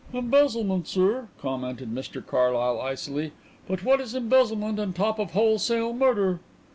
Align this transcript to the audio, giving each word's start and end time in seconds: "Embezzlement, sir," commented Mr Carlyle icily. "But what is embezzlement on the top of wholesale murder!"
"Embezzlement, 0.15 0.87
sir," 0.87 1.27
commented 1.39 1.93
Mr 1.93 2.25
Carlyle 2.25 2.81
icily. 2.81 3.33
"But 3.67 3.83
what 3.83 4.01
is 4.01 4.15
embezzlement 4.15 4.79
on 4.79 4.93
the 4.93 4.97
top 4.97 5.19
of 5.19 5.33
wholesale 5.33 5.93
murder!" 5.93 6.39